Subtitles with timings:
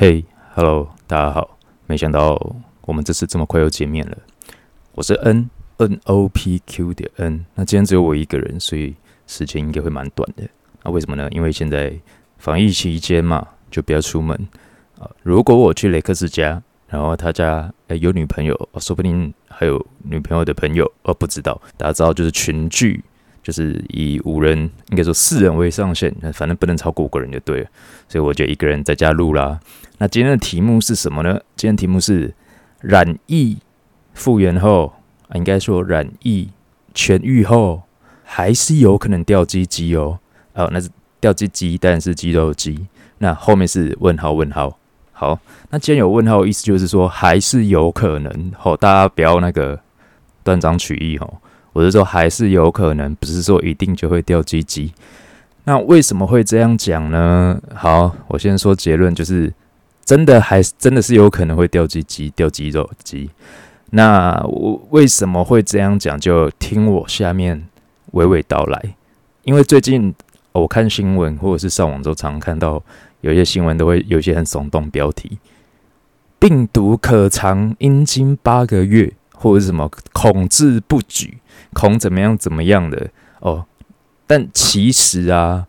[0.00, 0.24] 嘿
[0.54, 1.58] ，Hello，大家好！
[1.86, 2.56] 没想到
[2.86, 4.16] 我们这次这么快又见面了。
[4.92, 8.94] 我是 N N O P Q 的 N，那今天只有我一个人，所以
[9.26, 10.48] 时间应该会蛮短的。
[10.82, 11.28] 那为什么呢？
[11.30, 11.92] 因为现在
[12.38, 14.34] 防疫期间嘛，就不要出门
[14.98, 15.04] 啊。
[15.22, 21.60] 如果我去雷克斯家，然后他家诶有女朋友，说不定还有女朋友的朋友，哦，不知道。
[21.76, 23.04] 大家知道就是群聚。
[23.42, 24.58] 就是以五人，
[24.90, 27.68] 应该说四人为上限，反正不能超过五个人就对了。
[28.08, 29.58] 所以我就一个人在家录啦。
[29.98, 31.40] 那今天的题目是什么呢？
[31.56, 32.34] 今天题目是
[32.80, 33.58] 染疫
[34.14, 34.92] 复原后，
[35.34, 36.48] 应该说染疫
[36.94, 37.82] 痊愈后，
[38.24, 40.18] 还是有可能掉鸡鸡哦。
[40.54, 40.88] 哦，那是
[41.20, 42.86] 掉鸡鸡，但是肌肉鸡。
[43.18, 44.78] 那后面是问号问号。
[45.12, 45.38] 好，
[45.68, 48.52] 那既然有问号，意思就是说还是有可能。
[48.56, 49.78] 好，大家不要那个
[50.42, 51.34] 断章取义哦。
[51.72, 54.92] 我是说，还是有可能，不是说一定就会掉鸡鸡。
[55.64, 57.60] 那为什么会这样讲呢？
[57.74, 59.52] 好，我先说结论，就是
[60.04, 63.30] 真的还真的是有可能会掉鸡鸡、掉肌肉鸡。
[63.90, 66.18] 那我为什么会这样讲？
[66.18, 67.68] 就听我下面
[68.12, 68.94] 娓娓道来。
[69.42, 70.14] 因为最近
[70.52, 72.82] 我看新闻或者是上网都常看到
[73.20, 75.38] 有些新闻都会有些很耸动标题：
[76.38, 81.38] 病毒可藏阴茎八个月，或者是什么恐治不举。
[81.72, 83.10] 恐怎么样怎么样的
[83.40, 83.64] 哦，
[84.26, 85.66] 但其实啊，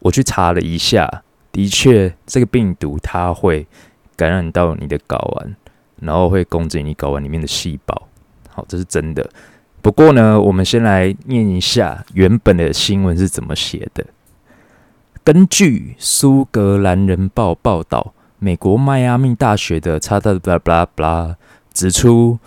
[0.00, 3.66] 我去查了一下，的确这个病毒它会
[4.16, 5.54] 感染到你的睾丸，
[6.00, 8.08] 然后会攻击你睾丸里面的细胞。
[8.48, 9.28] 好，这是真的。
[9.82, 14.06] 不过呢，我们先来念一下原本的新闻是怎么写的。
[15.22, 21.36] 根据苏格兰人报报道，美国迈阿密大学的查德布拉布拉布拉
[21.74, 22.38] 指出，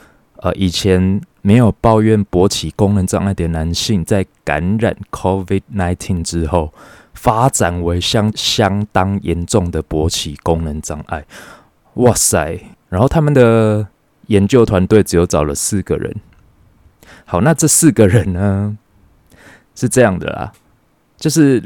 [0.44, 1.20] 呃，以前。
[1.46, 6.74] 没有抱怨勃起功能障碍的男性，在感染 COVID-19 之后，
[7.14, 11.26] 发展为相相当严重的勃起功能障碍。
[11.96, 12.62] 哇塞！
[12.88, 13.86] 然后他们的
[14.28, 16.16] 研究团队只有找了四个人。
[17.26, 18.78] 好，那这四个人呢，
[19.76, 20.54] 是这样的啦，
[21.18, 21.62] 就是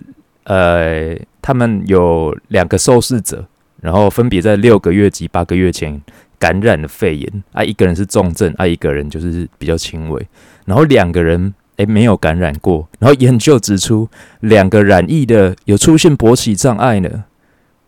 [0.46, 3.46] 呃，他们有两个受试者，
[3.80, 6.02] 然后分别在六个月及八个月前。
[6.40, 10.28] 感染了肺炎啊，一个人是重症啊，一个人就是比较轻微，
[10.66, 14.08] 然后两个人诶没有感染过，然后研究指出
[14.42, 17.26] 两个染疫的有出现勃起障碍呢。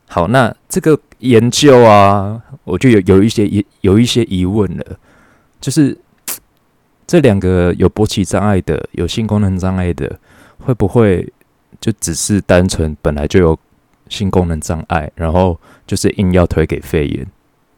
[0.07, 4.97] 好，那这个研究啊，我就有有一些疑有一些疑问了，
[5.61, 5.95] 就是
[7.05, 10.19] 这两个有勃起障碍的、有性功能障碍的，
[10.59, 11.31] 会不会
[11.79, 13.59] 就只是单纯本来就有
[14.07, 17.27] 性功能障碍，然后就是硬要推给肺炎？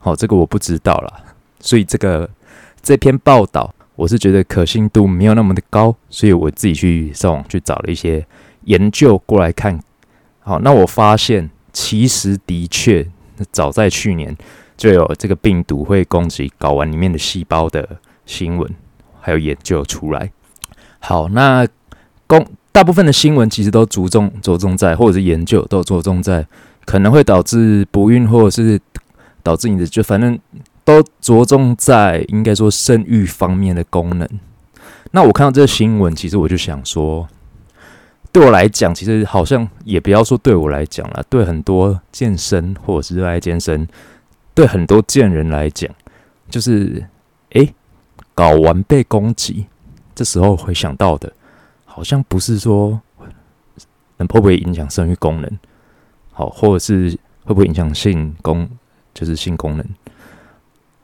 [0.03, 1.13] 好，这个我不知道啦，
[1.59, 2.28] 所以这个
[2.81, 8.25] 这篇报道我是觉得可信度没有那么的高，所以我自己去上网去找了一些
[8.63, 9.79] 研究过来看。
[10.40, 13.07] 好，那我发现其实的确
[13.51, 14.35] 早在去年
[14.75, 17.88] 就有这个病毒会攻击睾丸里面的细胞的
[18.25, 18.67] 新闻，
[19.19, 20.31] 还有研究出来。
[20.97, 21.67] 好，那
[22.25, 26.47] 公大部分的新闻其实都着重着重在，或者是研究都着重在
[26.85, 28.81] 可能会导致不孕或者是。
[29.44, 30.40] 导致你的就反正
[30.84, 34.28] 都着重在应该说生育方面的功能。
[35.12, 37.28] 那我看到这个新闻，其实我就想说，
[38.31, 43.88] 对我来讲，其实好像也不要说对我来讲了，对很多健身或者是热爱健身，
[44.53, 45.90] 对很多健人来讲，
[46.50, 47.06] 就是
[47.50, 47.73] 诶，
[48.35, 49.66] 睾丸被攻击，
[50.16, 51.34] 这时候会想到的，
[51.84, 53.02] 好像不是说
[54.18, 55.59] 能会不会影响生育功能，
[56.31, 57.09] 好，或者是
[57.44, 58.69] 会不会影响性功。
[59.13, 59.85] 就是性功能，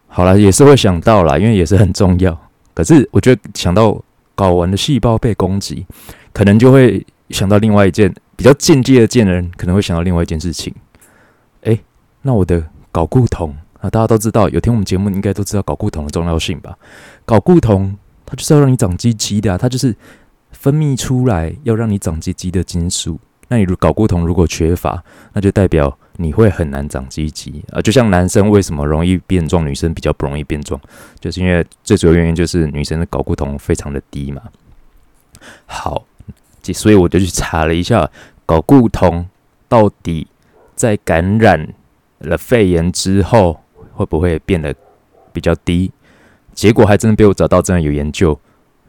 [0.07, 2.35] 好了，也是会想到啦，因为也是很重要。
[2.73, 4.01] 可是我觉得想到
[4.35, 5.85] 睾丸的细胞被攻击，
[6.31, 10.73] 可能就会想到另外一件比较间接的见人，可能会想到另外一件事情。
[11.63, 11.77] 哎，
[12.21, 12.63] 那我的
[12.93, 16.77] 睾固酮啊，大家都知道，有听我们节目应该都知道睾固酮的重要性吧？
[17.25, 17.95] 睾固酮
[18.25, 19.95] 它就是要让你长鸡鸡的，它就是
[20.51, 23.19] 分泌出来要让你长鸡鸡的激素。
[23.49, 25.03] 那你如睾固酮如果缺乏，
[25.33, 25.97] 那就代表。
[26.19, 30.81] 你会很难长鸡鸡啊，就像男生为什么容易变壮，女生比较不容易变壮，
[31.19, 34.41] 就是因为最主要原因就是女生的睾固酮非常的低嘛。
[35.67, 36.03] 好，
[36.73, 38.09] 所以我就去查了一下
[38.47, 39.27] 睾固酮
[39.69, 40.25] 到底
[40.75, 41.73] 在感染
[42.19, 43.61] 了肺炎之后
[43.93, 44.73] 会不会变得
[45.31, 45.91] 比较低，
[46.53, 48.39] 结果还真的被我找到，真的有研究，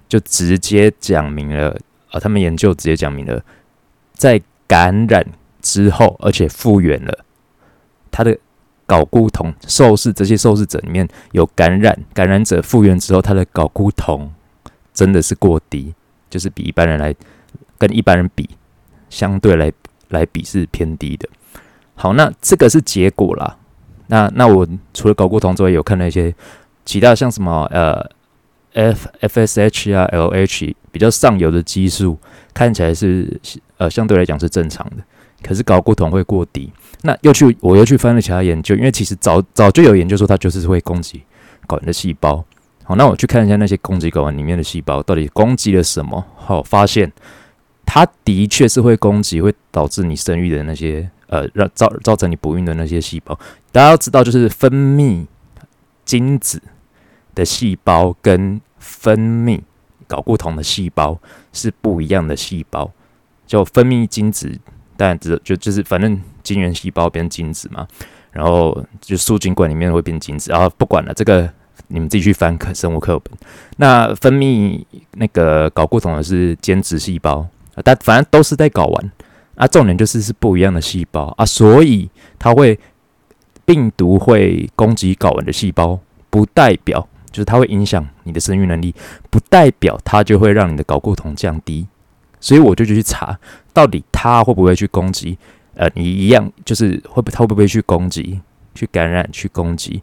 [0.08, 1.76] 就直接讲明了
[2.11, 3.44] 啊，他们研究直接讲明了
[4.14, 5.26] 在感染。
[5.69, 7.25] 之后，而且复原了，
[8.11, 8.35] 他的
[8.87, 14.32] 睾固酮受试这些受试者里面有感染，感染者复原之后，他的睾固酮
[14.94, 15.93] 真的是过低，
[16.31, 17.15] 就是比一般人来
[17.76, 18.49] 跟一般人比，
[19.11, 19.70] 相对来
[20.09, 21.29] 来比是偏低的。
[21.94, 23.59] 好，那这个是结果啦。
[24.06, 26.35] 那那我除了睾固酮之外，有看了一些
[26.87, 28.11] 其他像什么呃
[28.73, 32.19] F FSH 啊 LH 比较上游的激素，
[32.55, 33.38] 看起来是
[33.76, 35.05] 呃相对来讲是正常的，
[35.43, 36.73] 可是睾固酮会过低。
[37.02, 41.23] 那又去我又去翻了其他研究，因为其实早早就有研究说它就是会攻击
[41.67, 42.44] 睾丸的细胞。
[42.85, 46.25] 好，那我去看一下那些攻击睾丸里面的细胞到底攻击了什么。
[46.37, 47.12] 好，发现
[47.85, 53.38] 它的确是会攻击，会导致你生育的那些呃，让造造成你不孕的那些细胞。
[53.70, 55.26] 大家要知道，就是分泌
[56.05, 56.61] 精子
[57.34, 59.61] 的细胞跟分泌
[60.08, 61.20] 睾固酮的细胞
[61.52, 62.91] 是不一样的细胞。
[63.46, 64.58] 就分泌精子，
[64.99, 67.89] 但只就就是反正精原细胞变精子嘛，
[68.31, 71.50] 然后就输精管里面会变精子，然后不管了这个。
[71.91, 73.33] 你们自己去翻课生物课本。
[73.79, 77.47] 那分泌那个睾固酮的是间质细胞，
[77.83, 79.12] 但反正都是在睾丸
[79.55, 79.67] 啊。
[79.67, 82.79] 重点就是是不一样的细胞啊，所以它会
[83.65, 85.99] 病毒会攻击睾丸的细胞，
[86.29, 88.94] 不代表就是它会影响你的生育能力，
[89.31, 91.87] 不代表它就会让你的睾固酮降低。
[92.40, 93.38] 所以我就去查，
[93.73, 95.38] 到底它会不会去攻击？
[95.75, 98.40] 呃，你一样就是会不它会不会去攻击、
[98.75, 100.02] 去感染、去攻击？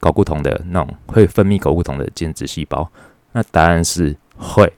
[0.00, 2.90] 睾固酮的那种会分泌睾固酮的间质细胞，
[3.30, 4.72] 那答案是会。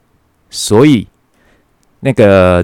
[0.51, 1.07] 所以
[2.01, 2.63] 那个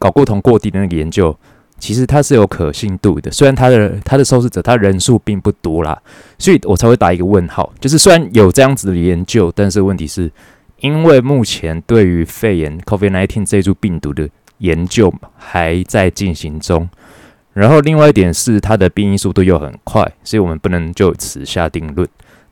[0.00, 1.38] 睾固酮过低的那个研究，
[1.78, 3.30] 其实它是有可信度的。
[3.30, 5.96] 虽然它的它的受试者他人数并不多啦，
[6.40, 7.72] 所以我才会打一个问号。
[7.78, 10.28] 就是虽然有这样子的研究，但是问题是
[10.80, 14.28] 因为目前对于肺炎 （COVID-19） 这株病毒的
[14.58, 16.88] 研究还在进行中。
[17.52, 22.08] 然后另外一点是它的变异速度又很快，所以我们不能就此下定论。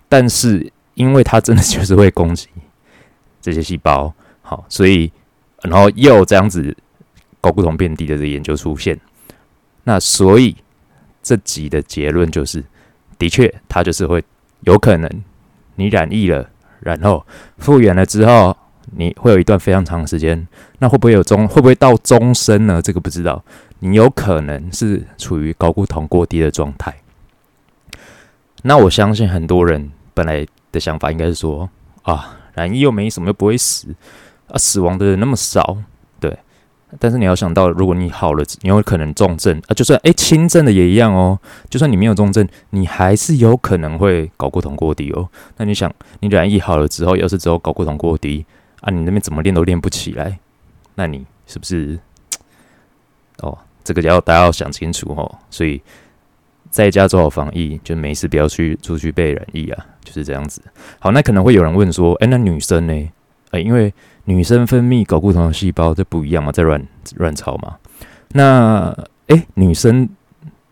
[0.09, 2.49] 但是因为它真的就是会攻击
[3.41, 4.13] 这些细胞，
[4.43, 5.13] 好，所以
[5.63, 6.77] 然后又这样子
[7.41, 8.99] 睾固酮变低的这研究出现，
[9.85, 10.57] 那所以
[11.23, 12.65] 这集的结论就是，
[13.19, 14.25] 的确它就是会
[14.63, 15.09] 有可能
[15.77, 16.51] 你染疫了，
[16.81, 17.25] 然后
[17.59, 18.57] 复原了之后，
[18.97, 20.47] 你会有一段非常长的时间，
[20.79, 22.81] 那会不会有终会不会到终身呢？
[22.83, 23.43] 这个不知道。
[23.81, 26.97] 你有可能是处于高固酮过低的状态，
[28.63, 31.69] 那我相信很多人本来的想法应该是说
[32.03, 33.95] 啊，染疫又没什么，又不会死
[34.49, 35.77] 啊，死亡的人那么少，
[36.99, 41.39] 但是你要想到，如果你好了，你有可能重症啊，就算诶轻症的也一样哦，
[41.69, 45.29] 就算你没有重症，你还是有可能会睾固酮过低哦。
[45.57, 48.45] 那你想，你染疫好了之后，要是之后睾固酮过低
[48.81, 50.39] 啊，你那边怎么练都练不起来，
[50.95, 51.99] 那你是不是？
[53.43, 55.39] 哦，这个要大家要想清楚哦。
[55.51, 55.81] 所以
[56.71, 60.63] 在家做好防疫，就没事不要去出去被染疫啊，就是这样子。
[60.99, 63.11] 好，那可能会有人问说，哎，那女生呢？
[63.63, 63.93] 因为
[64.25, 66.83] 女生分泌睾固酮的细胞这不一样嘛，在卵
[67.17, 67.77] 卵巢嘛。
[68.31, 68.97] 那
[69.29, 70.09] 哎，女生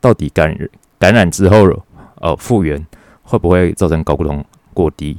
[0.00, 0.56] 到底感
[0.98, 1.84] 感染之后，
[2.16, 2.84] 呃，复原
[3.22, 5.16] 会不会造成睾固酮过低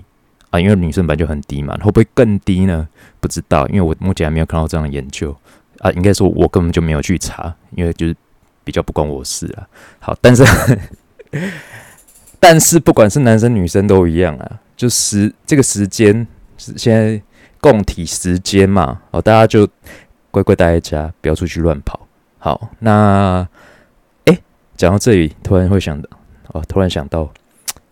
[0.50, 0.60] 啊？
[0.60, 2.88] 因为女生本来就很低嘛，会不会更低呢？
[3.20, 5.36] 不知道，因为我目前还没有看到这样的研究。
[5.80, 8.16] 啊，应该说，我根本就没有去查，因为就是
[8.64, 9.68] 比较不关我事啊。
[10.00, 10.44] 好，但是
[12.40, 16.26] 但是不管是男生女生都一样啊，就时这个时间
[16.58, 17.22] 是现在
[17.66, 19.68] 共体时间嘛，哦，大家就
[20.30, 22.00] 乖乖待在家，不要出去乱跑。
[22.38, 23.48] 好，那
[24.26, 24.38] 哎，
[24.78, 26.08] 讲到这里，突然会想到，
[26.50, 27.28] 哦，突然想到。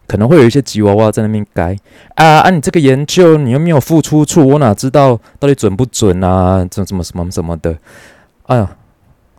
[0.05, 1.75] 可能会有一些吉娃娃在那边改
[2.15, 2.49] 啊啊！
[2.51, 6.63] 你这个研究你又没有付出处，我哪知道到底准不准啊？
[6.69, 7.75] 这什么什么什么的？
[8.45, 8.75] 哎呀，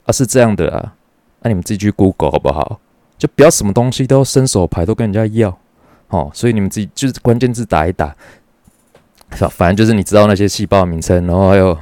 [0.07, 0.95] 啊是这样的啊，
[1.43, 2.81] 那你们自己去 Google 好不好？
[3.19, 5.57] 就不要什么东西都伸手牌都跟人家要
[6.09, 6.31] 哦。
[6.35, 8.17] 所以你们自己就是关键字打一打，
[9.35, 11.76] 反正就是你知道那些细胞名称，然后还有。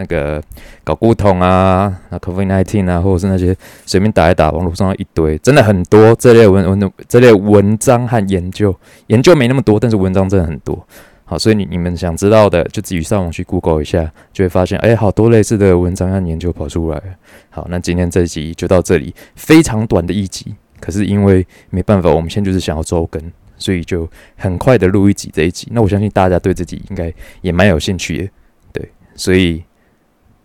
[0.00, 0.40] 那个
[0.84, 3.52] 搞固酮啊，那 COVID nineteen 啊，或者是那些
[3.84, 8.72] 随便打一打，网络上一堆，真的很多这类文文这类文章和研究，
[9.08, 10.86] 研究没那么多，但是文章真的很多。
[11.24, 17.02] 好，所以你你们想知道的，就自己上网去 Google 一下，就会发现，哎，好多类似的文章和研究跑出来。
[17.50, 23.20] 好，那今天这一集就到这里，非常短的一集，可是因为没办法，我们现在就是想要周更，
[23.58, 25.68] 所以就很快的录一集这一集。
[25.72, 27.12] 那我相信大家对自己应该
[27.42, 28.28] 也蛮有兴趣的，
[28.72, 29.62] 对，所以。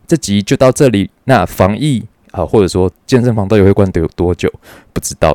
[0.05, 1.10] 这集就到这里。
[1.24, 4.51] 那防疫啊，或者说健身房到底会关得有多久？
[4.91, 5.34] 不知道，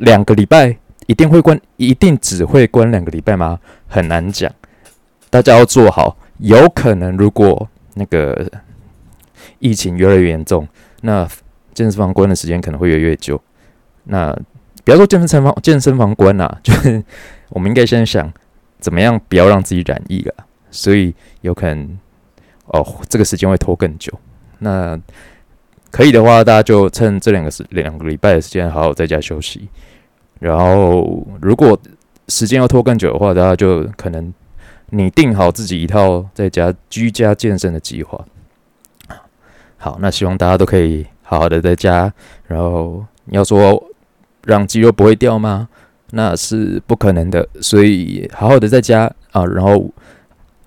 [0.00, 3.58] 两个礼拜一定会关，一定只会关两个礼拜吗？
[3.88, 4.52] 很难讲。
[5.30, 8.48] 大家要做好，有可能如果那个
[9.58, 10.68] 疫情越来越严重，
[11.00, 11.26] 那
[11.72, 13.40] 健身房关的时间可能会越来越久。
[14.04, 14.38] 那
[14.86, 17.04] 不要说健身房健身房关啊， 就是
[17.48, 18.32] 我们应该先想
[18.78, 20.34] 怎么样不要让自己染疫了。
[20.70, 21.98] 所以有可能。
[22.66, 24.12] 哦，这个时间会拖更久。
[24.58, 25.00] 那
[25.92, 29.68] 可以的话，大家就趁这两个时两个礼拜的时间，好好在家休息。
[30.40, 31.78] 然后，如果
[32.26, 34.34] 时间要拖更久的话，大家就可能
[34.90, 38.24] 拟定好自己一套在家居家健身的计划。
[39.76, 42.12] 好，那希望大家都可以好好的在家。
[42.48, 43.80] 然后，你要说
[44.46, 45.68] 让肌肉不会掉吗？
[46.12, 47.46] 那是不可能的。
[47.60, 49.92] 所以，好好的在家啊，然后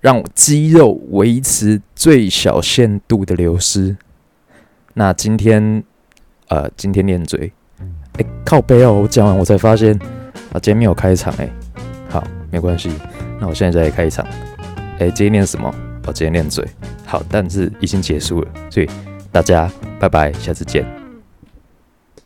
[0.01, 3.95] 让肌肉维持最小限度的流失。
[4.95, 5.81] 那今天，
[6.49, 7.51] 呃，今天练嘴，
[8.17, 8.93] 哎，靠背哦！
[9.01, 9.97] 我讲完我才发现
[10.51, 11.49] 啊，今天没有开场哎。
[12.09, 12.21] 好，
[12.51, 12.91] 没关系，
[13.39, 14.27] 那我现在再开一场。
[14.99, 15.73] 哎，今天练什么？
[16.05, 16.67] 我今天练嘴。
[17.05, 18.89] 好，但是已经结束了，所以
[19.31, 20.98] 大家拜拜，下次见。